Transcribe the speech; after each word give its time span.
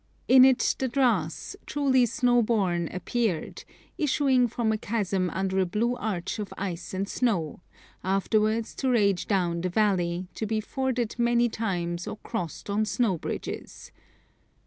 In 0.27 0.43
it 0.45 0.75
the 0.79 0.87
Dras, 0.87 1.55
truly 1.67 2.07
'snow 2.07 2.41
born,' 2.41 2.89
appeared, 2.91 3.63
issuing 3.99 4.47
from 4.47 4.71
a 4.71 4.77
chasm 4.79 5.29
under 5.29 5.59
a 5.59 5.65
blue 5.67 5.95
arch 5.95 6.39
of 6.39 6.51
ice 6.57 6.95
and 6.95 7.07
snow, 7.07 7.61
afterwards 8.03 8.73
to 8.77 8.89
rage 8.89 9.27
down 9.27 9.61
the 9.61 9.69
valley, 9.69 10.27
to 10.33 10.47
be 10.47 10.59
forded 10.59 11.13
many 11.19 11.49
times 11.49 12.07
or 12.07 12.17
crossed 12.17 12.67
on 12.67 12.83
snow 12.83 13.19
bridges. 13.19 13.91